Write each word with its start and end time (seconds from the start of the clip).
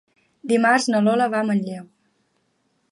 Dimarts 0.53 0.87
na 0.93 1.03
Lola 1.09 1.29
va 1.35 1.41
a 1.45 1.49
Manlleu. 1.51 1.87